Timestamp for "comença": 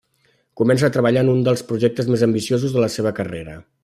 0.61-0.87